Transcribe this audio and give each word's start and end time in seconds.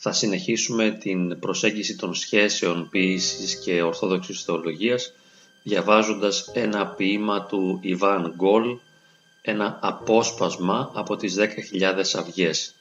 θα 0.00 0.12
συνεχίσουμε 0.12 0.90
την 0.90 1.38
προσέγγιση 1.38 1.96
των 1.96 2.14
σχέσεων 2.14 2.88
ποίησης 2.88 3.58
και 3.58 3.82
ορθόδοξης 3.82 4.42
θεολογίας 4.42 5.12
διαβάζοντας 5.62 6.50
ένα 6.54 6.86
ποίημα 6.86 7.44
του 7.44 7.78
Ιβάν 7.82 8.32
Γκολ, 8.36 8.76
ένα 9.42 9.78
απόσπασμα 9.82 10.90
από 10.94 11.16
τις 11.16 11.36
10.000 11.38 12.18
αυγές. 12.18 12.74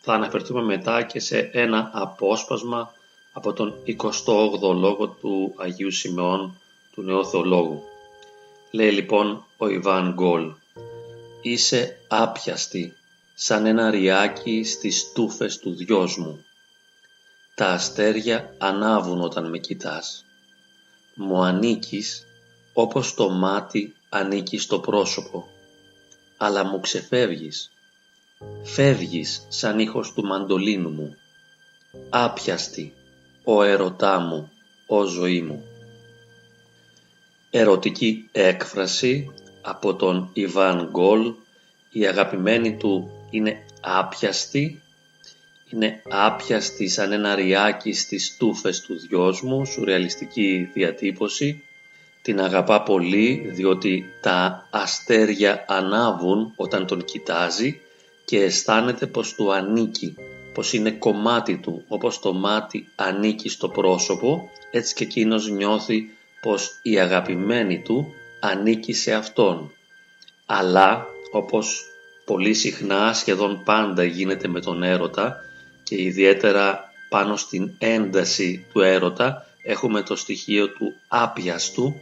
Θα 0.00 0.12
αναφερθούμε 0.12 0.62
μετά 0.62 1.02
και 1.02 1.20
σε 1.20 1.38
ένα 1.52 1.90
απόσπασμα 1.92 2.92
από 3.32 3.52
τον 3.52 3.74
28ο 3.86 4.74
λόγο 4.74 5.08
του 5.08 5.54
Αγίου 5.56 5.90
Σιμεών 5.90 6.60
του 6.92 7.02
Νεού 7.02 7.26
Θεολόγου. 7.26 7.82
Λέει 8.70 8.90
λοιπόν 8.90 9.44
ο 9.56 9.68
Ιβάν 9.68 10.12
Γκολ 10.12 10.52
«Είσαι 11.42 11.98
άπιαστη 12.08 12.96
σαν 13.34 13.66
ένα 13.66 13.90
ριάκι 13.90 14.64
στις 14.64 15.12
τούφες 15.12 15.58
του 15.58 15.74
δυος 15.74 16.18
μου. 16.18 16.44
Τα 17.54 17.66
αστέρια 17.66 18.54
ανάβουν 18.58 19.20
όταν 19.20 19.50
με 19.50 19.58
κοιτάς. 19.58 20.24
Μου 21.14 21.42
ανήκεις 21.42 22.26
όπως 22.72 23.14
το 23.14 23.30
μάτι 23.30 23.94
ανήκει 24.08 24.58
στο 24.58 24.78
πρόσωπο, 24.78 25.48
αλλά 26.36 26.64
μου 26.64 26.80
ξεφεύγεις. 26.80 27.70
Φεύγεις 28.62 29.46
σαν 29.48 29.78
ήχος 29.78 30.12
του 30.12 30.24
μαντολίνου 30.24 30.90
μου. 30.90 31.16
Άπιαστη, 32.10 32.94
ο 33.44 33.62
ερωτά 33.62 34.18
μου, 34.18 34.50
ο 34.86 35.04
ζωή 35.04 35.42
μου. 35.42 35.64
Ερωτική 37.50 38.28
έκφραση 38.32 39.30
από 39.62 39.94
τον 39.94 40.30
Ιβάν 40.32 40.88
Γκολ, 40.90 41.34
η 41.90 42.06
αγαπημένη 42.06 42.76
του 42.76 43.10
είναι 43.30 43.66
άπιαστη, 43.80 44.82
είναι 45.72 46.02
άπιαστη 46.08 46.88
σαν 46.88 47.12
ένα 47.12 47.34
ριάκι 47.34 47.92
στις 47.92 48.36
τούφες 48.36 48.80
του 48.80 48.98
δυος 48.98 49.42
μου, 49.42 49.64
σουρεαλιστική 49.64 50.70
διατύπωση. 50.74 51.62
Την 52.22 52.40
αγαπά 52.40 52.82
πολύ 52.82 53.50
διότι 53.54 54.04
τα 54.20 54.68
αστέρια 54.70 55.64
ανάβουν 55.68 56.52
όταν 56.56 56.86
τον 56.86 57.04
κοιτάζει 57.04 57.80
και 58.24 58.42
αισθάνεται 58.42 59.06
πως 59.06 59.34
του 59.34 59.52
ανήκει, 59.52 60.14
πως 60.54 60.72
είναι 60.72 60.90
κομμάτι 60.90 61.56
του, 61.56 61.84
όπως 61.88 62.18
το 62.18 62.32
μάτι 62.32 62.88
ανήκει 62.96 63.48
στο 63.48 63.68
πρόσωπο, 63.68 64.50
έτσι 64.70 64.94
και 64.94 65.04
εκείνος 65.04 65.48
νιώθει 65.50 66.10
πως 66.40 66.78
η 66.82 66.98
αγαπημένη 66.98 67.82
του 67.82 68.14
ανήκει 68.40 68.92
σε 68.92 69.12
αυτόν. 69.12 69.72
Αλλά, 70.46 71.06
όπως 71.32 71.84
πολύ 72.24 72.54
συχνά 72.54 73.12
σχεδόν 73.12 73.62
πάντα 73.64 74.04
γίνεται 74.04 74.48
με 74.48 74.60
τον 74.60 74.82
έρωτα 74.82 75.44
και 75.82 76.02
ιδιαίτερα 76.02 76.92
πάνω 77.08 77.36
στην 77.36 77.70
ένταση 77.78 78.66
του 78.72 78.80
έρωτα 78.80 79.46
έχουμε 79.62 80.02
το 80.02 80.16
στοιχείο 80.16 80.68
του 80.68 80.94
άπιαστου 81.08 81.94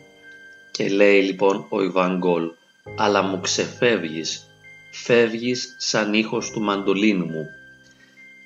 και 0.70 0.88
λέει 0.88 1.22
λοιπόν 1.22 1.66
ο 1.68 1.82
Ιβάν 1.82 2.18
Γκολ 2.18 2.50
«Αλλά 2.96 3.22
μου 3.22 3.40
ξεφεύγεις, 3.40 4.46
φεύγεις 4.90 5.74
σαν 5.78 6.14
ήχος 6.14 6.50
του 6.50 6.60
μαντολίνου 6.60 7.26
μου». 7.26 7.50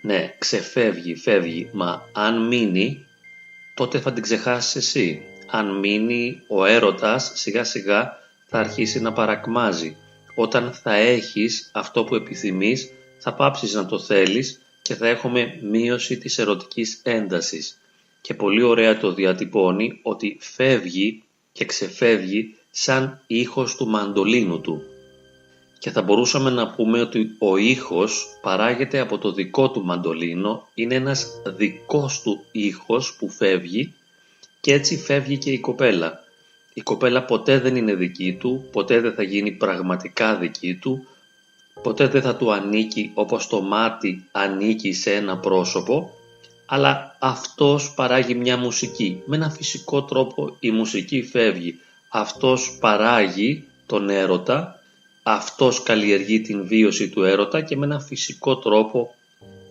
Ναι, 0.02 0.34
ξεφεύγει, 0.38 1.14
φεύγει, 1.14 1.70
μα 1.72 2.08
αν 2.12 2.46
μείνει 2.46 3.06
τότε 3.74 4.00
θα 4.00 4.12
την 4.12 4.22
ξεχάσεις 4.22 4.74
εσύ. 4.74 5.22
Αν 5.50 5.78
μείνει 5.78 6.42
ο 6.48 6.64
έρωτας 6.64 7.32
σιγά 7.34 7.64
σιγά 7.64 8.18
θα 8.46 8.58
αρχίσει 8.58 9.00
να 9.00 9.12
παρακμάζει 9.12 9.96
όταν 10.34 10.72
θα 10.72 10.94
έχεις 10.94 11.70
αυτό 11.72 12.04
που 12.04 12.14
επιθυμείς, 12.14 12.90
θα 13.18 13.34
πάψεις 13.34 13.74
να 13.74 13.86
το 13.86 13.98
θέλεις 13.98 14.60
και 14.84 14.94
θα 14.94 15.08
έχουμε 15.08 15.58
μείωση 15.62 16.18
της 16.18 16.38
ερωτικής 16.38 17.00
έντασης. 17.02 17.80
Και 18.20 18.34
πολύ 18.34 18.62
ωραία 18.62 18.98
το 18.98 19.12
διατυπώνει 19.12 19.98
ότι 20.02 20.36
φεύγει 20.40 21.22
και 21.52 21.64
ξεφεύγει 21.64 22.56
σαν 22.70 23.20
ήχος 23.26 23.76
του 23.76 23.86
μαντολίνου 23.86 24.60
του. 24.60 24.82
Και 25.78 25.90
θα 25.90 26.02
μπορούσαμε 26.02 26.50
να 26.50 26.70
πούμε 26.70 27.00
ότι 27.00 27.36
ο 27.38 27.56
ήχος 27.56 28.26
παράγεται 28.42 28.98
από 28.98 29.18
το 29.18 29.32
δικό 29.32 29.70
του 29.70 29.84
μαντολίνο, 29.84 30.68
είναι 30.74 30.94
ένας 30.94 31.26
δικός 31.46 32.22
του 32.22 32.44
ήχος 32.52 33.16
που 33.18 33.30
φεύγει 33.30 33.94
και 34.60 34.72
έτσι 34.72 34.96
φεύγει 34.96 35.38
και 35.38 35.50
η 35.50 35.58
κοπέλα. 35.58 36.24
Η 36.74 36.80
κοπέλα 36.80 37.24
ποτέ 37.24 37.58
δεν 37.58 37.76
είναι 37.76 37.94
δική 37.94 38.36
του, 38.40 38.68
ποτέ 38.72 39.00
δεν 39.00 39.14
θα 39.14 39.22
γίνει 39.22 39.52
πραγματικά 39.52 40.36
δική 40.36 40.74
του, 40.74 41.06
ποτέ 41.82 42.06
δεν 42.08 42.22
θα 42.22 42.36
του 42.36 42.52
ανήκει 42.52 43.10
όπως 43.14 43.46
το 43.46 43.60
μάτι 43.60 44.28
ανήκει 44.32 44.92
σε 44.92 45.14
ένα 45.14 45.38
πρόσωπο, 45.38 46.10
αλλά 46.66 47.16
αυτός 47.18 47.94
παράγει 47.94 48.34
μια 48.34 48.56
μουσική. 48.56 49.22
Με 49.24 49.36
ένα 49.36 49.50
φυσικό 49.50 50.02
τρόπο 50.02 50.56
η 50.60 50.70
μουσική 50.70 51.22
φεύγει. 51.22 51.80
Αυτός 52.08 52.76
παράγει 52.80 53.64
τον 53.86 54.10
έρωτα, 54.10 54.80
αυτός 55.22 55.82
καλλιεργεί 55.82 56.40
την 56.40 56.66
βίωση 56.66 57.08
του 57.08 57.22
έρωτα 57.22 57.60
και 57.60 57.76
με 57.76 57.84
ένα 57.84 58.00
φυσικό 58.00 58.56
τρόπο 58.56 59.14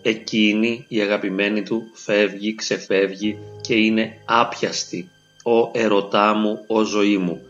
εκείνη 0.02 0.86
η 0.88 1.02
αγαπημένη 1.02 1.64
του 1.64 1.90
φεύγει, 1.94 2.56
ξεφεύγει 2.56 3.38
και 3.62 3.76
είναι 3.76 4.22
άπιαστη 4.26 5.10
«Ω 5.44 5.70
ερωτά 5.74 6.34
μου, 6.34 6.64
ο 6.68 6.84
ζωή 6.84 7.18
μου» 7.18 7.42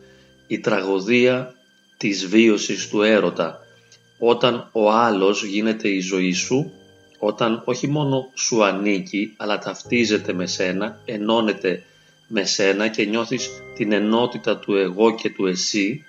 η 0.48 0.60
τραγωδία 0.60 1.56
της 1.98 2.28
βίωσης 2.28 2.90
του 2.90 3.02
έρωτα 3.02 3.63
όταν 4.26 4.70
ο 4.72 4.92
άλλος 4.92 5.44
γίνεται 5.44 5.90
η 5.90 6.00
ζωή 6.00 6.32
σου 6.32 6.72
όταν 7.20 7.62
όχι 7.66 7.88
μόνο 7.88 8.32
σου 8.34 8.64
ανήκει 8.64 9.34
αλλά 9.38 9.60
ταυτίζεται 9.60 10.34
με 10.34 10.48
σένα, 10.48 11.00
ενώνεται 11.06 11.84
με 12.28 12.44
σένα 12.44 12.88
και 12.88 13.06
νιώθεις 13.06 13.50
την 13.76 13.92
ενότητα 13.92 14.58
του 14.58 14.76
εγώ 14.76 15.16
και 15.16 15.30
του 15.30 15.46
εσύ 15.46 16.06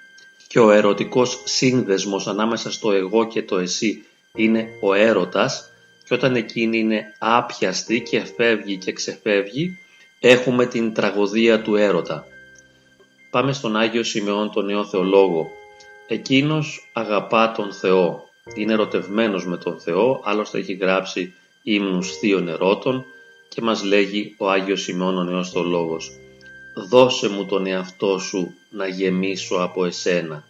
και 0.48 0.60
ο 0.60 0.70
ερωτικός 0.70 1.42
σύνδεσμος 1.44 2.26
ανάμεσα 2.26 2.72
στο 2.72 2.92
εγώ 2.92 3.26
και 3.26 3.42
το 3.42 3.58
εσύ 3.58 4.04
είναι 4.34 4.68
ο 4.80 4.94
έρωτας 4.94 5.70
και 6.04 6.14
όταν 6.14 6.36
εκείνη 6.36 6.78
είναι 6.78 7.14
άπιαστη 7.18 8.00
και 8.00 8.22
φεύγει 8.36 8.76
και 8.76 8.92
ξεφεύγει 8.92 9.78
έχουμε 10.20 10.66
την 10.66 10.94
τραγωδία 10.94 11.62
του 11.62 11.76
έρωτα. 11.76 12.26
Πάμε 13.30 13.52
στον 13.52 13.76
Άγιο 13.76 14.02
Σημεών 14.02 14.52
τον 14.52 14.64
Νέο 14.64 14.84
Θεολόγο. 14.84 15.48
Εκείνος 16.06 16.90
αγαπά 16.92 17.52
τον 17.52 17.72
Θεό, 17.72 18.28
είναι 18.54 18.72
ερωτευμένος 18.72 19.46
με 19.46 19.56
τον 19.56 19.80
Θεό, 19.80 20.20
άλλωστε 20.24 20.58
έχει 20.58 20.72
γράψει 20.72 21.34
ύμνους 21.62 22.16
θείων 22.18 22.48
ερώτων 22.48 23.04
και 23.48 23.60
μας 23.60 23.82
λέγει 23.82 24.34
ο 24.38 24.50
Άγιος 24.50 24.82
Σημεών 24.82 25.18
ο 25.18 25.24
Νέος 25.24 25.50
Θεολόγος 25.50 26.10
«Δώσε 26.74 27.28
μου 27.28 27.44
τον 27.46 27.66
εαυτό 27.66 28.18
σου 28.18 28.54
να 28.70 28.86
γεμίσω 28.86 29.56
από 29.56 29.84
εσένα, 29.84 30.44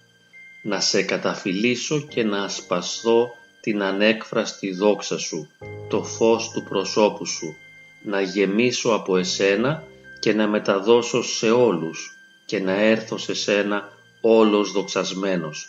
να 0.63 0.81
σε 0.81 1.03
καταφυλίσω 1.03 2.01
και 2.01 2.25
να 2.25 2.43
ασπαστώ 2.43 3.35
την 3.61 3.83
ανέκφραστη 3.83 4.75
δόξα 4.75 5.19
σου, 5.19 5.49
το 5.89 6.05
φως 6.05 6.51
του 6.51 6.63
προσώπου 6.63 7.27
σου, 7.27 7.57
να 8.03 8.21
γεμίσω 8.21 8.91
από 8.91 9.17
εσένα 9.17 9.83
και 10.21 10.33
να 10.33 10.49
μεταδώσω 10.49 11.23
σε 11.23 11.51
όλους 11.51 12.17
και 12.47 12.61
να 12.61 12.73
έρθω 12.73 13.19
σε 13.19 13.35
σένα 13.35 13.93
όλος 14.27 14.73
δοξασμένος. 14.73 15.69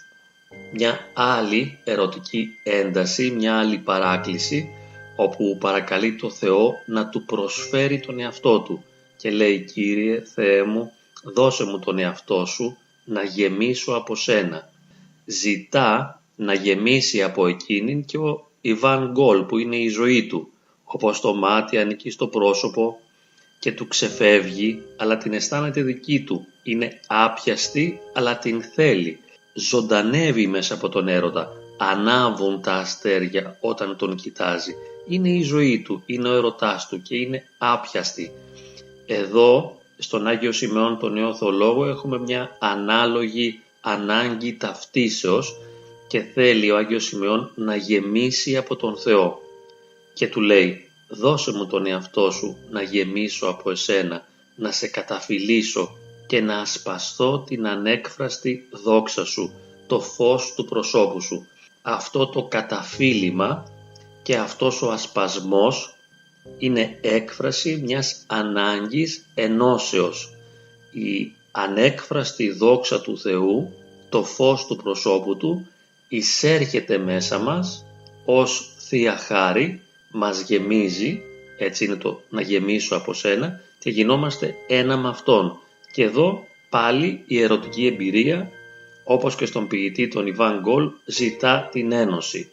Μια 0.73 0.99
άλλη 1.13 1.77
ερωτική 1.83 2.47
ένταση, 2.63 3.31
μια 3.31 3.59
άλλη 3.59 3.77
παράκληση 3.77 4.69
όπου 5.15 5.57
παρακαλεί 5.59 6.15
το 6.15 6.29
Θεό 6.29 6.73
να 6.85 7.09
του 7.09 7.25
προσφέρει 7.25 7.99
τον 7.99 8.19
εαυτό 8.19 8.59
του 8.59 8.83
και 9.17 9.31
λέει 9.31 9.59
«Κύριε 9.59 10.21
Θεέ 10.33 10.63
μου, 10.63 10.91
δώσε 11.23 11.63
μου 11.63 11.79
τον 11.79 11.99
εαυτό 11.99 12.45
σου 12.45 12.77
να 13.05 13.23
γεμίσω 13.23 13.93
από 13.93 14.15
σένα». 14.15 14.69
Ζητά 15.25 16.21
να 16.35 16.53
γεμίσει 16.53 17.23
από 17.23 17.47
εκείνην 17.47 18.05
και 18.05 18.17
ο 18.17 18.47
Ιβάν 18.61 19.11
Γκολ 19.11 19.43
που 19.43 19.57
είναι 19.57 19.77
η 19.77 19.87
ζωή 19.87 20.27
του 20.27 20.49
όπως 20.83 21.19
το 21.19 21.33
μάτι 21.33 21.77
ανήκει 21.77 22.09
στο 22.09 22.27
πρόσωπο 22.27 22.99
και 23.65 23.71
του 23.71 23.87
ξεφεύγει 23.87 24.83
αλλά 24.95 25.17
την 25.17 25.33
αισθάνεται 25.33 25.81
δική 25.81 26.23
του. 26.23 26.47
Είναι 26.63 26.99
άπιαστη 27.07 27.99
αλλά 28.13 28.37
την 28.37 28.61
θέλει. 28.61 29.19
Ζωντανεύει 29.53 30.47
μέσα 30.47 30.73
από 30.73 30.89
τον 30.89 31.07
έρωτα. 31.07 31.51
Ανάβουν 31.77 32.61
τα 32.61 32.73
αστέρια 32.73 33.57
όταν 33.59 33.95
τον 33.97 34.15
κοιτάζει. 34.15 34.75
Είναι 35.07 35.29
η 35.29 35.41
ζωή 35.41 35.81
του, 35.81 36.03
είναι 36.05 36.29
ο 36.29 36.33
ερωτάς 36.33 36.87
του 36.87 37.01
και 37.01 37.15
είναι 37.15 37.43
άπιαστη. 37.57 38.31
Εδώ 39.05 39.81
στον 39.97 40.27
Άγιο 40.27 40.51
Σημεών 40.51 40.99
τον 40.99 41.13
Νέο 41.13 41.35
Θεολόγο 41.35 41.85
έχουμε 41.85 42.19
μια 42.19 42.57
ανάλογη 42.59 43.59
ανάγκη 43.81 44.57
ταυτίσεως 44.57 45.57
και 46.07 46.19
θέλει 46.19 46.71
ο 46.71 46.77
Άγιος 46.77 47.03
Σημεών 47.03 47.51
να 47.55 47.75
γεμίσει 47.75 48.57
από 48.57 48.75
τον 48.75 48.97
Θεό 48.97 49.41
και 50.13 50.27
του 50.27 50.41
λέει 50.41 50.89
«Δώσε 51.07 51.51
μου 51.51 51.67
τον 51.67 51.85
εαυτό 51.85 52.31
σου 52.31 52.57
να 52.69 52.81
γεμίσω 52.81 53.47
από 53.47 53.71
εσένα, 53.71 54.25
να 54.55 54.71
σε 54.71 54.87
καταφυλίσω 54.87 55.97
και 56.27 56.41
να 56.41 56.57
ασπαστώ 56.57 57.39
την 57.39 57.67
ανέκφραστη 57.67 58.67
δόξα 58.71 59.25
σου, 59.25 59.53
το 59.87 60.01
φως 60.01 60.53
του 60.55 60.65
προσώπου 60.65 61.21
σου». 61.21 61.47
Αυτό 61.87 62.27
το 62.27 62.43
καταφύλιμα 62.43 63.71
και 64.23 64.37
αυτός 64.37 64.81
ο 64.81 64.91
ασπασμός 64.91 65.95
είναι 66.57 66.97
έκφραση 67.01 67.81
μιας 67.85 68.23
ανάγκης 68.27 69.25
ενώσεως. 69.33 70.29
Η 70.91 71.33
ανέκφραστη 71.51 72.51
δόξα 72.51 73.01
του 73.01 73.17
Θεού, 73.17 73.73
το 74.09 74.23
φως 74.23 74.65
του 74.65 74.75
προσώπου 74.75 75.37
Του, 75.37 75.67
εισέρχεται 76.07 76.97
μέσα 76.97 77.39
μας 77.39 77.85
ως 78.25 78.75
Θεία 78.77 79.17
Χάρη, 79.17 79.81
μας 80.15 80.41
γεμίζει, 80.41 81.21
έτσι 81.57 81.85
είναι 81.85 81.95
το 81.95 82.21
να 82.29 82.41
γεμίσω 82.41 82.95
από 82.95 83.13
σένα, 83.13 83.61
και 83.79 83.89
γινόμαστε 83.89 84.55
ένα 84.67 84.97
με 84.97 85.09
Αυτόν. 85.09 85.59
Και 85.91 86.03
εδώ 86.03 86.47
πάλι 86.69 87.23
η 87.27 87.41
ερωτική 87.41 87.85
εμπειρία, 87.85 88.49
όπως 89.03 89.35
και 89.35 89.45
στον 89.45 89.67
ποιητή 89.67 90.07
τον 90.07 90.27
Ιβάν 90.27 90.59
Γκολ, 90.59 90.91
ζητά 91.05 91.69
την 91.71 91.91
ένωση 91.91 92.49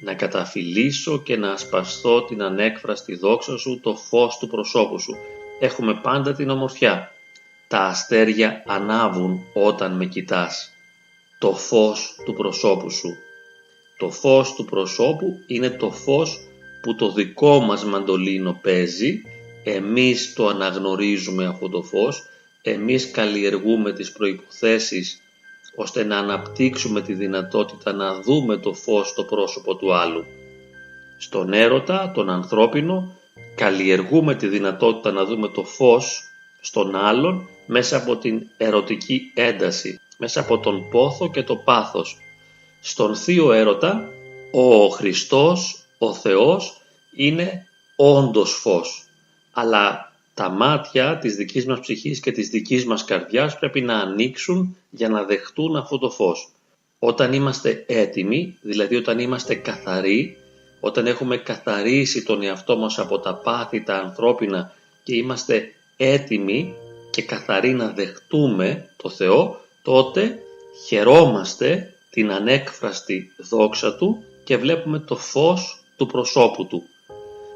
να 0.00 0.14
καταφυλίσω 0.14 1.22
και 1.22 1.36
να 1.36 1.50
ασπαστώ 1.50 2.22
την 2.22 2.42
ανέκφραστη 2.42 3.16
δόξα 3.16 3.56
σου, 3.56 3.80
το 3.82 3.96
φως 3.96 4.38
του 4.38 4.46
προσώπου 4.46 5.00
σου. 5.00 5.16
Έχουμε 5.60 5.94
πάντα 6.02 6.34
την 6.34 6.50
ομορφιά. 6.50 7.12
Τα 7.68 7.78
αστέρια 7.78 8.62
ανάβουν 8.66 9.44
όταν 9.54 9.96
με 9.96 10.04
κοιτάς. 10.04 10.70
Το 11.38 11.52
φως 11.52 12.16
του 12.24 12.34
προσώπου 12.34 12.90
σου. 12.90 13.16
Το 13.98 14.10
φως 14.10 14.54
του 14.54 14.64
προσώπου 14.64 15.40
είναι 15.46 15.70
το 15.70 15.90
φως 15.90 16.40
που 16.86 16.94
το 16.94 17.12
δικό 17.12 17.60
μας 17.60 17.84
μαντολίνο 17.84 18.58
παίζει. 18.62 19.22
Εμείς 19.64 20.32
το 20.34 20.46
αναγνωρίζουμε 20.46 21.46
αυτό 21.46 21.68
το 21.68 21.82
φως. 21.82 22.26
Εμείς 22.62 23.10
καλλιεργούμε 23.10 23.92
τις 23.92 24.12
προϋποθέσεις 24.12 25.20
ώστε 25.74 26.04
να 26.04 26.18
αναπτύξουμε 26.18 27.00
τη 27.00 27.14
δυνατότητα 27.14 27.92
να 27.92 28.20
δούμε 28.20 28.56
το 28.56 28.74
φως 28.74 29.08
στο 29.08 29.24
πρόσωπο 29.24 29.76
του 29.76 29.94
άλλου. 29.94 30.24
Στον 31.16 31.52
έρωτα, 31.52 32.12
τον 32.14 32.30
ανθρώπινο, 32.30 33.12
καλλιεργούμε 33.54 34.34
τη 34.34 34.46
δυνατότητα 34.46 35.12
να 35.12 35.24
δούμε 35.24 35.48
το 35.48 35.64
φως 35.64 36.22
στον 36.60 36.96
άλλον 36.96 37.48
μέσα 37.66 37.96
από 37.96 38.16
την 38.16 38.48
ερωτική 38.56 39.32
ένταση, 39.34 40.00
μέσα 40.18 40.40
από 40.40 40.58
τον 40.58 40.88
πόθο 40.90 41.30
και 41.30 41.42
το 41.42 41.56
πάθος. 41.56 42.18
Στον 42.80 43.16
θείο 43.16 43.52
έρωτα, 43.52 44.08
ο 44.50 44.88
Χριστός, 44.88 45.85
ο 45.98 46.14
Θεός, 46.14 46.80
είναι 47.14 47.66
όντως 47.96 48.52
φως. 48.52 49.08
Αλλά 49.52 50.12
τα 50.34 50.48
μάτια 50.48 51.18
της 51.18 51.36
δικής 51.36 51.66
μας 51.66 51.80
ψυχής 51.80 52.20
και 52.20 52.32
της 52.32 52.48
δικής 52.48 52.86
μας 52.86 53.04
καρδιάς 53.04 53.58
πρέπει 53.58 53.80
να 53.80 53.94
ανοίξουν 53.98 54.76
για 54.90 55.08
να 55.08 55.24
δεχτούν 55.24 55.76
αυτό 55.76 55.98
το 55.98 56.10
φως. 56.10 56.48
Όταν 56.98 57.32
είμαστε 57.32 57.84
έτοιμοι, 57.86 58.58
δηλαδή 58.60 58.96
όταν 58.96 59.18
είμαστε 59.18 59.54
καθαροί, 59.54 60.36
όταν 60.80 61.06
έχουμε 61.06 61.36
καθαρίσει 61.36 62.22
τον 62.24 62.42
εαυτό 62.42 62.76
μας 62.76 62.98
από 62.98 63.18
τα 63.18 63.34
πάθη, 63.34 63.82
τα 63.82 63.96
ανθρώπινα 63.96 64.72
και 65.02 65.14
είμαστε 65.14 65.72
έτοιμοι 65.96 66.74
και 67.10 67.22
καθαροί 67.22 67.72
να 67.72 67.88
δεχτούμε 67.88 68.88
το 68.96 69.10
Θεό, 69.10 69.60
τότε 69.82 70.38
χαιρόμαστε 70.86 71.94
την 72.10 72.32
ανέκφραστη 72.32 73.32
δόξα 73.38 73.96
Του 73.96 74.24
και 74.44 74.56
βλέπουμε 74.56 74.98
το 74.98 75.16
φως 75.16 75.80
του 75.96 76.06
προσώπου 76.06 76.66
Του 76.66 76.84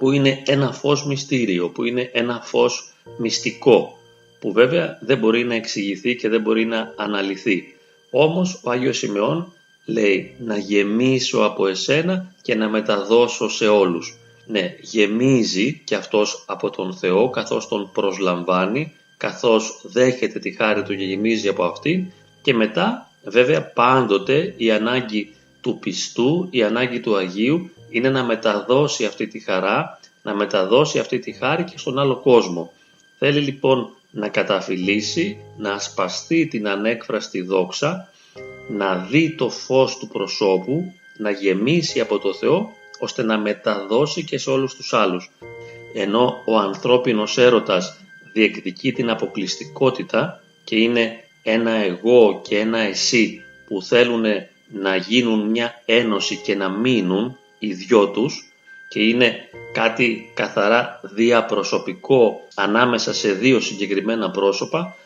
που 0.01 0.11
είναι 0.11 0.43
ένα 0.47 0.73
φως 0.73 1.07
μυστήριο, 1.07 1.69
που 1.69 1.85
είναι 1.85 2.11
ένα 2.13 2.41
φως 2.45 2.93
μυστικό, 3.19 3.99
που 4.41 4.53
βέβαια 4.53 4.99
δεν 5.01 5.19
μπορεί 5.19 5.45
να 5.45 5.55
εξηγηθεί 5.55 6.17
και 6.17 6.29
δεν 6.29 6.41
μπορεί 6.41 6.65
να 6.65 6.95
αναλυθεί. 6.97 7.63
Όμως 8.11 8.61
ο 8.65 8.71
Άγιος 8.71 8.99
Σημεών 8.99 9.53
λέει 9.85 10.35
να 10.39 10.57
γεμίσω 10.59 11.39
από 11.39 11.67
εσένα 11.67 12.35
και 12.43 12.55
να 12.55 12.69
μεταδώσω 12.69 13.49
σε 13.49 13.69
όλους. 13.69 14.17
Ναι, 14.47 14.77
γεμίζει 14.81 15.83
και 15.85 15.95
αυτός 15.95 16.45
από 16.47 16.71
τον 16.71 16.95
Θεό 16.95 17.31
καθώς 17.31 17.69
τον 17.69 17.91
προσλαμβάνει, 17.93 18.93
καθώς 19.17 19.81
δέχεται 19.83 20.39
τη 20.39 20.51
χάρη 20.51 20.83
του 20.83 20.97
και 20.97 21.05
γεμίζει 21.05 21.49
από 21.49 21.65
αυτήν 21.65 22.07
και 22.43 22.55
μετά 22.55 23.11
βέβαια 23.25 23.73
πάντοτε 23.73 24.55
η 24.57 24.71
ανάγκη 24.71 25.35
του 25.61 25.79
πιστού, 25.79 26.49
η 26.51 26.63
ανάγκη 26.63 27.01
του 27.01 27.17
Αγίου 27.17 27.71
είναι 27.91 28.11
να 28.11 28.25
μεταδώσει 28.25 29.05
αυτή 29.05 29.27
τη 29.27 29.39
χαρά, 29.39 30.01
να 30.23 30.35
μεταδώσει 30.35 30.99
αυτή 30.99 31.19
τη 31.19 31.33
χάρη 31.33 31.65
και 31.65 31.79
στον 31.79 31.99
άλλο 31.99 32.17
κόσμο. 32.17 32.73
Θέλει 33.19 33.41
λοιπόν 33.41 33.91
να 34.11 34.29
καταφυλίσει, 34.29 35.37
να 35.57 35.73
ασπαστεί 35.73 36.47
την 36.47 36.69
ανέκφραστη 36.69 37.43
δόξα, 37.43 38.09
να 38.69 38.97
δει 38.97 39.35
το 39.35 39.51
φως 39.51 39.97
του 39.99 40.09
προσώπου, 40.09 40.93
να 41.17 41.31
γεμίσει 41.31 42.01
από 42.01 42.19
το 42.19 42.35
Θεό, 42.35 42.71
ώστε 42.99 43.23
να 43.23 43.39
μεταδώσει 43.39 44.25
και 44.25 44.39
σε 44.39 44.51
όλους 44.51 44.75
τους 44.75 44.93
άλλους. 44.93 45.31
Ενώ 45.95 46.43
ο 46.45 46.59
ανθρώπινος 46.59 47.39
έρωτας 47.39 47.97
διεκδικεί 48.33 48.93
την 48.93 49.11
αποκλειστικότητα 49.11 50.43
και 50.65 50.77
είναι 50.77 51.25
ένα 51.43 51.71
εγώ 51.71 52.41
και 52.49 52.59
ένα 52.59 52.79
εσύ 52.79 53.43
που 53.67 53.83
θέλουν 53.83 54.25
να 54.73 54.97
γίνουν 54.97 55.51
μια 55.51 55.83
ένωση 55.85 56.37
και 56.37 56.55
να 56.55 56.69
μείνουν 56.69 57.39
οι 57.61 57.73
δυο 57.73 58.09
τους 58.09 58.45
και 58.89 59.03
είναι 59.03 59.49
κάτι 59.73 60.31
καθαρά 60.35 61.01
διαπροσωπικό 61.03 62.41
ανάμεσα 62.55 63.15
σε 63.15 63.33
δύο 63.33 63.61
συγκεκριμένα 63.61 64.31
πρόσωπα, 64.31 64.97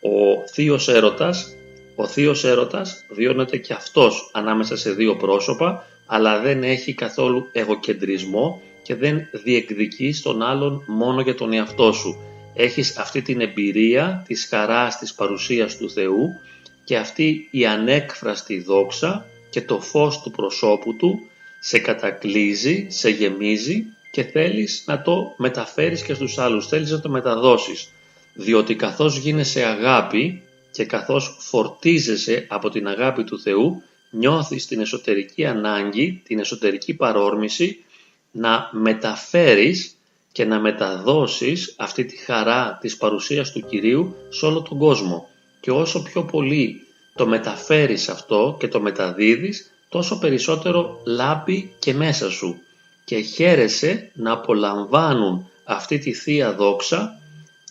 ο 0.00 0.46
θείος 0.52 0.88
έρωτας, 0.88 1.56
ο 1.94 2.06
θείος 2.06 2.44
έρωτας 2.44 3.04
βιώνεται 3.08 3.56
και 3.56 3.72
αυτός 3.72 4.30
ανάμεσα 4.32 4.76
σε 4.76 4.90
δύο 4.90 5.16
πρόσωπα, 5.16 5.86
αλλά 6.06 6.40
δεν 6.40 6.62
έχει 6.62 6.94
καθόλου 6.94 7.48
εγωκεντρισμό 7.52 8.60
και 8.82 8.94
δεν 8.94 9.28
διεκδικεί 9.32 10.12
στον 10.12 10.42
άλλον 10.42 10.84
μόνο 10.86 11.20
για 11.20 11.34
τον 11.34 11.52
εαυτό 11.52 11.92
σου. 11.92 12.18
Έχεις 12.54 12.96
αυτή 12.98 13.22
την 13.22 13.40
εμπειρία 13.40 14.24
της 14.26 14.46
χαράς 14.50 14.98
της 14.98 15.14
παρουσίας 15.14 15.76
του 15.76 15.90
Θεού 15.90 16.40
και 16.84 16.96
αυτή 16.96 17.48
η 17.50 17.66
ανέκφραστη 17.66 18.62
δόξα 18.62 19.26
και 19.50 19.62
το 19.62 19.80
φως 19.80 20.20
του 20.20 20.30
προσώπου 20.30 20.96
του 20.96 21.29
σε 21.60 21.78
κατακλίζει, 21.78 22.86
σε 22.90 23.10
γεμίζει 23.10 23.84
και 24.10 24.22
θέλεις 24.22 24.82
να 24.86 25.02
το 25.02 25.34
μεταφέρεις 25.36 26.02
και 26.02 26.14
στους 26.14 26.38
άλλους, 26.38 26.66
θέλεις 26.66 26.90
να 26.90 27.00
το 27.00 27.08
μεταδώσεις. 27.08 27.88
Διότι 28.34 28.74
καθώς 28.74 29.16
γίνεσαι 29.16 29.64
αγάπη 29.64 30.42
και 30.70 30.84
καθώς 30.84 31.36
φορτίζεσαι 31.40 32.46
από 32.48 32.70
την 32.70 32.88
αγάπη 32.88 33.24
του 33.24 33.40
Θεού, 33.40 33.82
νιώθεις 34.10 34.66
την 34.66 34.80
εσωτερική 34.80 35.46
ανάγκη, 35.46 36.22
την 36.24 36.38
εσωτερική 36.38 36.94
παρόρμηση 36.94 37.84
να 38.30 38.70
μεταφέρεις 38.72 39.94
και 40.32 40.44
να 40.44 40.60
μεταδώσεις 40.60 41.74
αυτή 41.78 42.04
τη 42.04 42.16
χαρά 42.16 42.78
της 42.80 42.96
παρουσίας 42.96 43.52
του 43.52 43.66
Κυρίου 43.66 44.14
σε 44.28 44.46
όλο 44.46 44.62
τον 44.62 44.78
κόσμο. 44.78 45.28
Και 45.60 45.70
όσο 45.70 46.02
πιο 46.02 46.24
πολύ 46.24 46.80
το 47.14 47.26
μεταφέρεις 47.26 48.08
αυτό 48.08 48.56
και 48.58 48.68
το 48.68 48.80
μεταδίδεις, 48.80 49.69
τόσο 49.90 50.18
περισσότερο 50.18 51.00
λάμπει 51.04 51.74
και 51.78 51.94
μέσα 51.94 52.30
σου 52.30 52.60
και 53.04 53.20
χαίρεσαι 53.20 54.10
να 54.14 54.32
απολαμβάνουν 54.32 55.48
αυτή 55.64 55.98
τη 55.98 56.12
Θεία 56.12 56.52
Δόξα, 56.52 57.20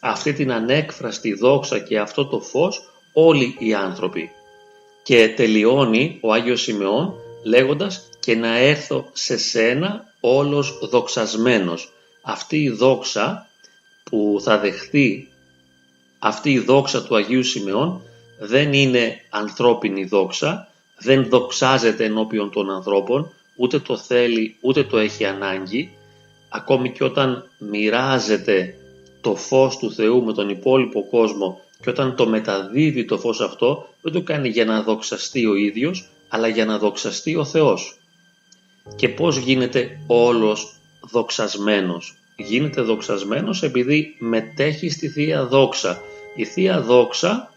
αυτή 0.01 0.33
την 0.33 0.51
ανέκφραστη 0.51 1.33
δόξα 1.33 1.79
και 1.79 1.99
αυτό 1.99 2.25
το 2.25 2.39
φως 2.39 2.89
όλοι 3.13 3.55
οι 3.59 3.73
άνθρωποι. 3.73 4.31
Και 5.03 5.33
τελειώνει 5.35 6.19
ο 6.21 6.33
Άγιος 6.33 6.61
Σημεών 6.61 7.13
λέγοντας 7.43 8.09
και 8.19 8.35
να 8.35 8.57
έρθω 8.57 9.09
σε 9.13 9.37
σένα 9.37 10.13
όλος 10.19 10.79
δοξασμένος. 10.81 11.91
Αυτή 12.21 12.61
η 12.61 12.69
δόξα 12.69 13.47
που 14.03 14.39
θα 14.43 14.57
δεχθεί 14.57 15.27
αυτή 16.19 16.51
η 16.51 16.59
δόξα 16.59 17.03
του 17.03 17.15
Αγίου 17.15 17.43
Σημεών 17.43 18.01
δεν 18.39 18.73
είναι 18.73 19.21
ανθρώπινη 19.29 20.05
δόξα, 20.05 20.68
δεν 20.99 21.29
δοξάζεται 21.29 22.05
ενώπιον 22.05 22.51
των 22.51 22.71
ανθρώπων, 22.71 23.31
ούτε 23.55 23.79
το 23.79 23.97
θέλει, 23.97 24.55
ούτε 24.61 24.83
το 24.83 24.97
έχει 24.97 25.25
ανάγκη, 25.25 25.91
ακόμη 26.49 26.91
και 26.91 27.03
όταν 27.03 27.49
μοιράζεται 27.57 28.75
το 29.21 29.35
φως 29.35 29.77
του 29.77 29.93
Θεού 29.93 30.23
με 30.23 30.33
τον 30.33 30.49
υπόλοιπο 30.49 31.07
κόσμο 31.09 31.59
και 31.81 31.89
όταν 31.89 32.15
το 32.15 32.27
μεταδίδει 32.27 33.05
το 33.05 33.17
φως 33.17 33.41
αυτό, 33.41 33.87
δεν 34.01 34.13
το 34.13 34.21
κάνει 34.21 34.49
για 34.49 34.65
να 34.65 34.83
δοξαστεί 34.83 35.45
ο 35.45 35.55
ίδιος, 35.55 36.09
αλλά 36.29 36.47
για 36.47 36.65
να 36.65 36.77
δοξαστεί 36.77 37.35
ο 37.35 37.45
Θεός. 37.45 37.97
Και 38.95 39.09
πώς 39.09 39.37
γίνεται 39.37 40.01
όλος 40.07 40.75
δοξασμένος; 41.01 42.13
Γίνεται 42.35 42.81
δοξασμένος 42.81 43.63
επειδή 43.63 44.15
μετέχει 44.19 44.89
στη 44.89 45.09
Θεία 45.09 45.45
Δόξα. 45.45 46.01
Η 46.35 46.45
Θεία 46.45 46.81
Δόξα 46.81 47.48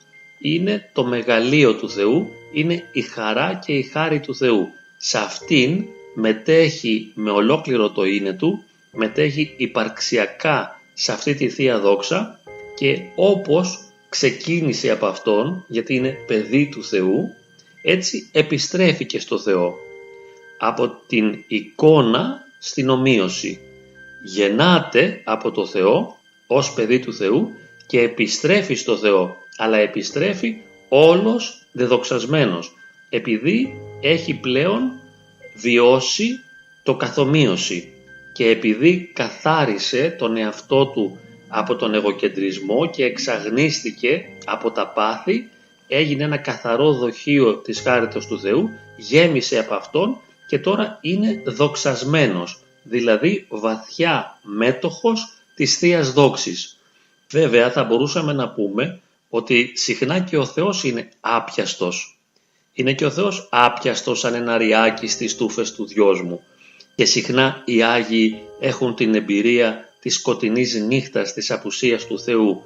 είναι 0.42 0.90
το 0.92 1.04
μεγαλείο 1.04 1.75
του 1.75 1.90
Θεού, 1.90 2.28
είναι 2.52 2.88
η 2.92 3.00
χαρά 3.02 3.61
και 3.66 3.72
η 3.72 3.82
χάρη 3.82 4.20
του 4.20 4.34
Θεού. 4.34 4.68
Σε 4.96 5.18
αυτήν 5.18 5.84
μετέχει 6.14 7.12
με 7.14 7.30
ολόκληρο 7.30 7.90
το 7.90 8.04
είναι 8.04 8.32
του, 8.32 8.64
μετέχει 8.92 9.54
υπαρξιακά 9.56 10.80
σε 10.92 11.12
αυτή 11.12 11.34
τη 11.34 11.49
Θεία 11.49 11.78
Δόξα 11.78 12.40
και 12.76 12.99
όπως 13.14 13.78
ξεκίνησε 14.08 14.90
από 14.90 15.06
Αυτόν, 15.06 15.64
γιατί 15.68 15.94
είναι 15.94 16.16
παιδί 16.26 16.68
του 16.68 16.84
Θεού, 16.84 17.34
έτσι 17.82 18.28
επιστρέφει 18.32 19.06
και 19.06 19.20
στο 19.20 19.38
Θεό. 19.38 19.75
Από 20.58 21.00
την 21.06 21.44
εικόνα 21.46 22.46
στην 22.58 22.88
ομοίωση. 22.88 23.61
γεννάται 24.22 25.20
από 25.25 25.50
το 25.50 25.66
Θεό 25.66 26.16
ως 26.46 26.72
παιδί 26.72 26.99
του 26.99 27.14
Θεού 27.14 27.52
και 27.92 28.00
επιστρέφει 28.00 28.75
στο 28.75 28.96
Θεό, 28.96 29.37
αλλά 29.56 29.76
επιστρέφει 29.78 30.56
όλος 30.88 31.66
δεδοξασμένος, 31.72 32.72
επειδή 33.08 33.75
έχει 34.00 34.34
πλέον 34.34 35.00
βιώσει 35.54 36.40
το 36.82 36.94
καθομοίωση 36.94 37.92
και 38.32 38.49
επειδή 38.49 39.11
καθάρισε 39.14 40.16
τον 40.18 40.37
εαυτό 40.37 40.87
του 40.87 41.18
από 41.49 41.76
τον 41.76 41.94
εγωκεντρισμό 41.94 42.90
και 42.90 43.04
εξαγνίστηκε 43.04 44.25
από 44.44 44.70
τα 44.70 44.88
πάθη, 44.88 45.49
έγινε 45.88 46.25
ένα 46.25 46.37
καθαρό 46.37 46.92
δοχείο 46.92 47.56
της 47.56 47.80
χάριτος 47.80 48.26
του 48.26 48.40
Θεού, 48.40 48.68
γέμισε 48.96 49.58
από 49.58 49.75
Αυτόν 49.75 50.20
και 50.46 50.58
τώρα 50.58 50.99
είναι 51.00 51.42
δοξασμένος, 51.46 52.61
δηλαδή 52.82 53.46
βαθιά 53.49 54.38
μέτοχος 54.42 55.32
της 55.54 55.78
Θείας 55.78 56.12
Δόξης. 56.12 56.76
Βέβαια 57.32 57.70
θα 57.70 57.84
μπορούσαμε 57.84 58.32
να 58.32 58.48
πούμε 58.48 59.00
ότι 59.28 59.72
συχνά 59.74 60.18
και 60.18 60.38
ο 60.38 60.44
Θεός 60.44 60.84
είναι 60.84 61.08
άπιαστος. 61.20 62.18
Είναι 62.72 62.92
και 62.92 63.04
ο 63.04 63.10
Θεός 63.10 63.48
άπιαστος 63.50 64.18
σαν 64.18 64.34
ένα 64.34 64.56
ριάκι 64.56 65.06
στις 65.06 65.36
τούφες 65.36 65.72
του 65.72 65.86
δυος 65.86 66.22
μου. 66.22 66.40
Και 66.94 67.04
συχνά 67.04 67.62
οι 67.64 67.82
Άγιοι 67.82 68.42
έχουν 68.60 68.94
την 68.94 69.14
εμπειρία 69.14 69.88
της 70.00 70.14
σκοτεινής 70.14 70.74
νύχτας 70.74 71.32
της 71.32 71.50
απουσίας 71.50 72.06
του 72.06 72.20
Θεού. 72.20 72.62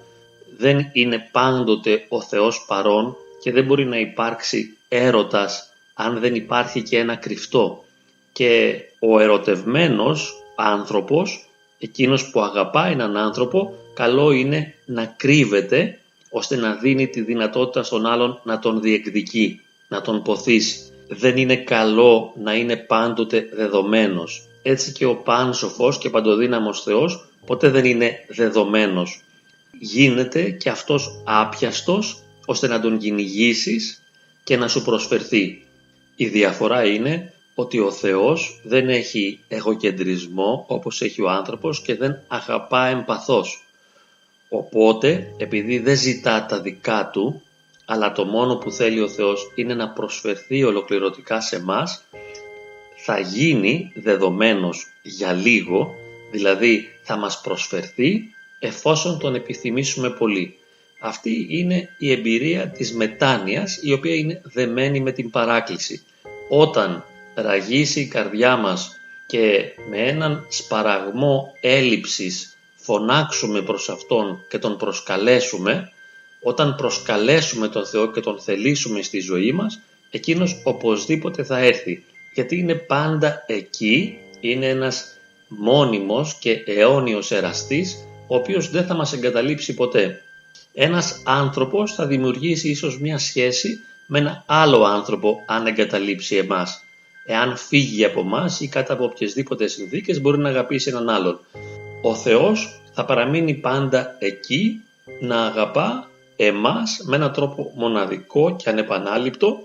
Δεν 0.59 0.91
είναι 0.93 1.29
πάντοτε 1.33 2.07
ο 2.09 2.23
Θεός 2.23 2.65
παρόν 2.67 3.17
και 3.43 3.53
δεν 3.53 3.65
μπορεί 3.65 3.85
να 3.85 3.99
υπάρξει 3.99 4.77
έρωτας 4.89 5.71
αν 5.95 6.19
δεν 6.19 6.35
υπάρχει 6.35 6.83
και 6.83 6.99
ένα 6.99 7.17
κρυφτό. 7.17 7.85
Και 8.33 8.81
ο 8.99 9.21
ερωτευμένος 9.21 10.35
άνθρωπος, 10.57 11.49
εκείνος 11.79 12.31
που 12.31 12.41
αγαπά 12.41 12.87
έναν 12.87 13.17
άνθρωπο, 13.17 13.75
καλό 13.97 14.31
είναι 14.31 14.75
να 14.85 15.05
κρύβεται 15.05 15.99
ώστε 16.31 16.57
να 16.57 16.75
δίνει 16.75 17.09
τη 17.09 17.21
δυνατότητα 17.21 17.83
στον 17.83 18.07
άλλον 18.07 18.41
να 18.45 18.59
τον 18.59 18.81
διεκδικεί, 18.81 19.61
να 19.89 20.01
τον 20.01 20.23
ποθήσει. 20.23 20.79
Δεν 21.09 21.37
είναι 21.37 21.57
καλό 21.57 22.33
να 22.43 22.55
είναι 22.55 22.77
πάντοτε 22.77 23.49
δεδομένος. 23.53 24.49
Έτσι 24.63 24.93
και 24.93 25.05
ο 25.05 25.17
πάνσοφος 25.17 25.99
και 25.99 26.11
παντοδύναμος 26.11 26.83
Θεός 26.83 27.29
ποτέ 27.47 27.69
δεν 27.69 27.85
είναι 27.85 28.25
δεδομένος. 28.29 29.23
Γίνεται 29.79 30.51
και 30.51 30.69
αυτός 30.69 31.23
άπιαστος 31.25 32.23
ώστε 32.47 32.67
να 32.67 32.81
τον 32.81 32.99
κυνηγήσεις 32.99 34.03
και 34.45 34.57
να 34.57 34.69
σου 34.69 34.83
προσφερθεί. 34.83 35.65
Η 36.17 36.27
διαφορά 36.27 36.85
είναι 36.85 37.33
ότι 37.55 37.79
ο 37.79 37.91
Θεός 37.91 38.61
δεν 38.63 38.89
έχει 38.89 39.41
εγωκεντρισμό 39.49 40.65
όπως 40.69 41.03
έχει 41.03 41.23
ο 41.23 41.31
άνθρωπος 41.31 41.81
και 41.81 41.95
δεν 41.95 42.19
αγαπά 42.29 42.87
εμπαθώς. 42.87 43.66
Οπότε, 44.49 45.33
επειδή 45.37 45.79
δεν 45.79 45.97
ζητά 45.97 46.47
τα 46.47 46.61
δικά 46.61 47.11
του, 47.13 47.43
αλλά 47.85 48.13
το 48.13 48.25
μόνο 48.25 48.57
που 48.57 48.71
θέλει 48.71 49.01
ο 49.01 49.09
Θεός 49.09 49.53
είναι 49.55 49.75
να 49.75 49.89
προσφερθεί 49.89 50.65
ολοκληρωτικά 50.65 51.41
σε 51.41 51.63
μας, 51.63 52.05
θα 52.97 53.19
γίνει 53.19 53.93
δεδομένος 53.95 54.87
για 55.03 55.33
λίγο, 55.33 55.95
δηλαδή 56.31 56.89
θα 57.03 57.17
μας 57.17 57.41
προσφερθεί 57.41 58.35
εφόσον 58.59 59.19
τον 59.19 59.35
επιθυμήσουμε 59.35 60.11
πολύ. 60.11 60.59
Αυτή 61.01 61.47
είναι 61.51 61.89
η 61.99 62.11
εμπειρία 62.11 62.69
της 62.69 62.93
μετάνοιας 62.93 63.79
η 63.83 63.93
οποία 63.93 64.15
είναι 64.15 64.41
δεμένη 64.45 65.01
με 65.01 65.13
την 65.13 65.31
παράκληση. 65.31 66.05
Όταν 66.49 67.05
ραγίσει 67.35 68.01
η 68.01 68.07
καρδιά 68.07 68.57
μας 68.57 69.01
και 69.27 69.65
με 69.89 69.99
έναν 69.99 70.47
σπαραγμό 70.49 71.53
έλλειψης 71.61 72.56
φωνάξουμε 72.87 73.63
προς 73.63 73.89
Αυτόν 73.89 74.45
και 74.49 74.59
τον 74.59 74.77
προσκαλέσουμε, 74.77 75.93
όταν 76.43 76.75
προσκαλέσουμε 76.75 77.69
τον 77.69 77.87
Θεό 77.87 78.11
και 78.11 78.21
τον 78.21 78.41
θελήσουμε 78.41 79.03
στη 79.03 79.21
ζωή 79.21 79.53
μας, 79.53 79.81
εκείνος 80.11 80.61
οπωσδήποτε 80.65 81.45
θα 81.45 81.59
έρθει. 81.59 82.05
Γιατί 82.35 82.57
είναι 82.57 82.75
πάντα 82.75 83.45
εκεί, 83.47 84.19
είναι 84.41 84.69
ένας 84.69 85.17
μόνιμος 85.49 86.35
και 86.39 86.63
αιώνιος 86.67 87.31
εραστής, 87.31 88.07
ο 88.27 88.37
οποίος 88.37 88.71
δεν 88.71 88.85
θα 88.85 88.95
μας 88.95 89.13
εγκαταλείψει 89.13 89.75
ποτέ. 89.75 90.23
Ένας 90.73 91.23
άνθρωπος 91.25 91.95
θα 91.95 92.07
δημιουργήσει 92.07 92.69
ίσως 92.69 93.01
μια 93.01 93.19
σχέση 93.19 93.81
με 94.07 94.19
ένα 94.19 94.45
άλλο 94.47 94.85
άνθρωπο 94.85 95.43
αν 95.47 95.67
εγκαταλείψει 95.67 96.37
εμάς. 96.37 96.81
Εάν 97.25 97.57
φύγει 97.57 98.05
από 98.05 98.21
εμά 98.21 98.57
ή 98.59 98.67
κατά 98.69 98.93
από 98.93 99.05
οποιασδήποτε 99.05 99.67
συνθήκες 99.67 100.21
μπορεί 100.21 100.39
να 100.39 100.49
αγαπήσει 100.49 100.89
έναν 100.91 101.09
άλλον. 101.09 101.41
Ο 102.03 102.15
Θεός 102.15 102.81
θα 102.93 103.05
παραμείνει 103.05 103.55
πάντα 103.55 104.17
εκεί 104.19 104.81
να 105.21 105.47
αγαπά 105.47 106.11
εμάς 106.37 107.01
με 107.05 107.17
έναν 107.17 107.33
τρόπο 107.33 107.73
μοναδικό 107.75 108.57
και 108.57 108.69
ανεπανάληπτο 108.69 109.59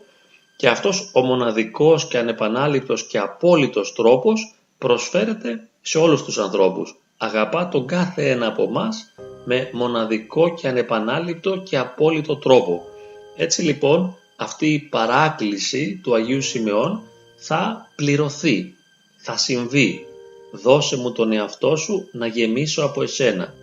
και 0.56 0.70
αυτός 0.70 1.10
ο 1.14 1.22
μοναδικός 1.22 2.08
και 2.08 2.18
ανεπανάληπτος 2.18 3.08
και 3.08 3.18
απόλυτος 3.18 3.94
τρόπος 3.94 4.56
προσφέρεται 4.78 5.68
σε 5.82 5.98
όλους 5.98 6.24
τους 6.24 6.38
ανθρώπους. 6.38 6.96
Αγαπά 7.18 7.68
τον 7.68 7.88
κάθε 7.88 8.30
ένα 8.30 8.48
από 8.48 8.64
εμά 8.64 8.90
με 9.46 9.70
μοναδικό 9.72 10.54
και 10.54 10.68
ανεπανάληπτο 10.68 11.58
και 11.58 11.78
απόλυτο 11.78 12.36
τρόπο. 12.36 12.82
Έτσι 13.36 13.62
λοιπόν 13.62 14.16
αυτή 14.36 14.68
η 14.68 14.80
παράκληση 14.80 16.00
του 16.04 16.16
Αγίου 16.16 16.42
Σημεών 16.42 17.02
θα 17.38 17.88
πληρωθεί, 17.96 18.74
θα 19.18 19.38
συμβεί. 19.38 20.06
Δώσε 20.51 20.98
μου 20.98 21.12
τον 21.12 21.31
εαυτό 21.31 21.75
σου 21.75 22.08
να 22.12 22.27
γεμίσω 22.27 22.84
από 22.84 23.03
εσένα. 23.03 23.53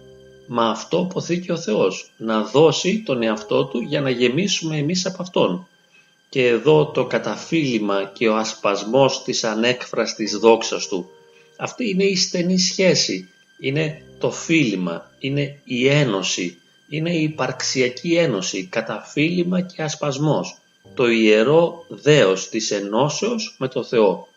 Μα 0.47 0.71
αυτό 0.71 1.07
ποθεί 1.13 1.41
και 1.41 1.53
ο 1.53 1.57
Θεός, 1.57 2.11
να 2.17 2.43
δώσει 2.43 3.03
τον 3.07 3.23
εαυτό 3.23 3.65
του 3.65 3.81
για 3.81 4.01
να 4.01 4.11
γεμίσουμε 4.11 4.77
εμείς 4.77 5.07
από 5.07 5.23
Αυτόν. 5.23 5.69
Και 6.29 6.47
εδώ 6.47 6.87
το 6.87 7.05
καταφύλιμα 7.05 8.11
και 8.15 8.29
ο 8.29 8.37
ασπασμός 8.37 9.23
της 9.23 9.45
ανέκφραστης 9.45 10.37
δόξας 10.39 10.89
του. 10.89 11.11
Αυτή 11.57 11.89
είναι 11.89 12.05
η 12.05 12.17
στενή 12.17 12.59
σχέση, 12.59 13.29
είναι 13.61 14.03
το 14.19 14.31
φίλημα, 14.31 15.11
είναι 15.19 15.61
η 15.65 15.89
ένωση, 15.89 16.59
είναι 16.89 17.15
η 17.15 17.23
υπαρξιακή 17.23 18.15
ένωση, 18.15 18.67
καταφύλιμα 18.67 19.61
και 19.61 19.83
ασπασμός 19.83 20.59
το 20.95 21.09
ιερό 21.09 21.85
δέος 21.89 22.49
της 22.49 22.71
ενώσεως 22.71 23.57
με 23.59 23.69
το 23.69 23.85
Θεό. 23.85 24.29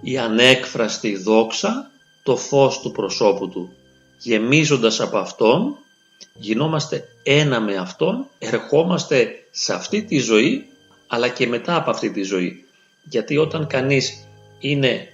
Η 0.00 0.18
ανέκφραστη 0.18 1.16
δόξα, 1.16 1.90
το 2.22 2.36
φως 2.36 2.80
του 2.80 2.92
προσώπου 2.92 3.48
Του. 3.48 3.72
Γεμίζοντας 4.18 5.00
από 5.00 5.18
Αυτόν, 5.18 5.76
γινόμαστε 6.34 7.08
ένα 7.22 7.60
με 7.60 7.76
Αυτόν, 7.76 8.26
ερχόμαστε 8.38 9.44
σε 9.50 9.74
αυτή 9.74 10.02
τη 10.02 10.18
ζωή, 10.18 10.66
αλλά 11.06 11.28
και 11.28 11.46
μετά 11.46 11.76
από 11.76 11.90
αυτή 11.90 12.10
τη 12.10 12.22
ζωή. 12.22 12.64
Γιατί 13.04 13.36
όταν 13.36 13.66
κανείς 13.66 14.26
είναι 14.58 15.08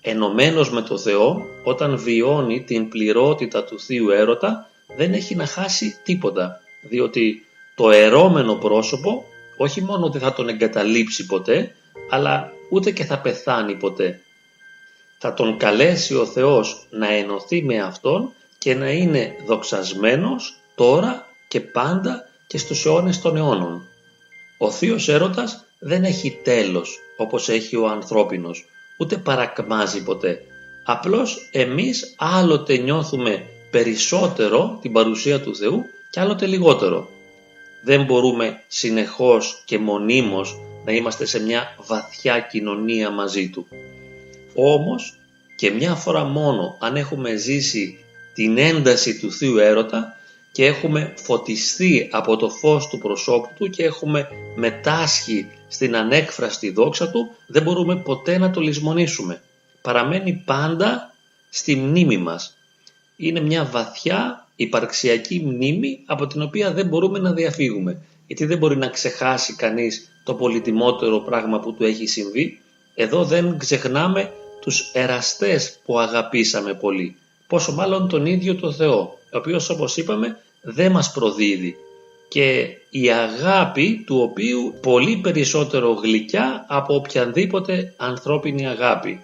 ενωμένος 0.00 0.70
με 0.70 0.82
το 0.82 0.98
Θεό, 0.98 1.42
όταν 1.64 1.98
βιώνει 1.98 2.62
την 2.62 2.88
πληρότητα 2.88 3.64
του 3.64 3.80
Θείου 3.80 4.10
Έρωτα, 4.10 4.70
δεν 4.96 5.12
έχει 5.12 5.34
να 5.34 5.46
χάσει 5.46 6.00
τίποτα. 6.04 6.60
Διότι 6.88 7.46
το 7.74 7.90
ερώμενο 7.90 8.54
πρόσωπο 8.54 9.24
όχι 9.56 9.82
μόνο 9.82 10.06
ότι 10.06 10.18
θα 10.18 10.32
τον 10.32 10.48
εγκαταλείψει 10.48 11.26
ποτέ, 11.26 11.74
αλλά 12.10 12.52
ούτε 12.70 12.90
και 12.90 13.04
θα 13.04 13.18
πεθάνει 13.18 13.74
ποτέ. 13.74 14.20
Θα 15.24 15.34
τον 15.34 15.56
καλέσει 15.56 16.14
ο 16.14 16.26
Θεός 16.26 16.86
να 16.90 17.12
ενωθεί 17.12 17.62
με 17.62 17.78
Αυτόν 17.78 18.32
και 18.58 18.74
να 18.74 18.90
είναι 18.90 19.34
δοξασμένος 19.46 20.56
τώρα 20.74 21.26
και 21.48 21.60
πάντα 21.60 22.28
και 22.46 22.58
στους 22.58 22.86
αιώνες 22.86 23.20
των 23.20 23.36
αιώνων. 23.36 23.88
Ο 24.58 24.70
Θείος 24.70 25.08
Έρωτας 25.08 25.64
δεν 25.78 26.04
έχει 26.04 26.40
τέλος 26.44 26.98
όπως 27.16 27.48
έχει 27.48 27.76
ο 27.76 27.88
ανθρώπινος, 27.88 28.64
ούτε 28.98 29.16
παρακμάζει 29.16 30.02
ποτέ. 30.02 30.42
Απλώς 30.84 31.48
εμείς 31.52 32.14
άλλοτε 32.18 32.76
νιώθουμε 32.76 33.46
περισσότερο 33.70 34.78
την 34.82 34.92
παρουσία 34.92 35.40
του 35.40 35.56
Θεού 35.56 35.84
και 36.10 36.20
άλλοτε 36.20 36.46
λιγότερο 36.46 37.08
δεν 37.82 38.04
μπορούμε 38.04 38.62
συνεχώς 38.68 39.62
και 39.64 39.78
μονίμως 39.78 40.58
να 40.84 40.92
είμαστε 40.92 41.24
σε 41.24 41.42
μια 41.42 41.76
βαθιά 41.86 42.40
κοινωνία 42.40 43.10
μαζί 43.10 43.50
Του. 43.50 43.66
Όμως 44.54 45.16
και 45.56 45.70
μια 45.70 45.94
φορά 45.94 46.24
μόνο 46.24 46.76
αν 46.80 46.96
έχουμε 46.96 47.36
ζήσει 47.36 47.98
την 48.34 48.58
ένταση 48.58 49.18
του 49.18 49.32
Θείου 49.32 49.58
Έρωτα 49.58 50.16
και 50.52 50.66
έχουμε 50.66 51.12
φωτιστεί 51.16 52.08
από 52.12 52.36
το 52.36 52.48
φως 52.50 52.88
του 52.88 52.98
προσώπου 52.98 53.48
Του 53.58 53.70
και 53.70 53.84
έχουμε 53.84 54.28
μετάσχει 54.56 55.46
στην 55.68 55.96
ανέκφραστη 55.96 56.70
δόξα 56.70 57.10
Του, 57.10 57.30
δεν 57.46 57.62
μπορούμε 57.62 57.96
ποτέ 57.96 58.38
να 58.38 58.50
το 58.50 58.60
λησμονήσουμε. 58.60 59.42
Παραμένει 59.82 60.42
πάντα 60.44 61.14
στη 61.50 61.76
μνήμη 61.76 62.16
μας. 62.16 62.56
Είναι 63.16 63.40
μια 63.40 63.64
βαθιά 63.64 64.46
υπαρξιακή 64.56 65.42
μνήμη 65.44 66.02
από 66.06 66.26
την 66.26 66.42
οποία 66.42 66.72
δεν 66.72 66.86
μπορούμε 66.86 67.18
να 67.18 67.32
διαφύγουμε. 67.32 68.02
Γιατί 68.26 68.44
δεν 68.44 68.58
μπορεί 68.58 68.76
να 68.76 68.88
ξεχάσει 68.88 69.54
κανείς 69.54 70.10
το 70.24 70.34
πολυτιμότερο 70.34 71.20
πράγμα 71.20 71.60
που 71.60 71.74
του 71.74 71.84
έχει 71.84 72.06
συμβεί. 72.06 72.60
Εδώ 72.94 73.24
δεν 73.24 73.58
ξεχνάμε 73.58 74.32
τους 74.62 74.90
εραστές 74.92 75.78
που 75.84 75.98
αγαπήσαμε 75.98 76.74
πολύ. 76.74 77.16
πόσο 77.46 77.72
μάλλον 77.72 78.08
τον 78.08 78.26
ίδιο 78.26 78.56
το 78.56 78.72
Θεό, 78.72 79.18
ο 79.32 79.36
οποίος 79.36 79.68
όπως 79.68 79.96
είπαμε 79.96 80.36
δεν 80.62 80.92
μας 80.92 81.12
προδίδει 81.12 81.76
και 82.28 82.68
η 82.90 83.10
αγάπη 83.10 84.02
του 84.06 84.20
οποίου 84.20 84.74
πολύ 84.80 85.16
περισσότερο 85.16 85.92
γλυκιά 85.92 86.64
από 86.68 86.94
οποιαδήποτε 86.94 87.94
ανθρώπινη 87.96 88.68
αγάπη. 88.68 89.20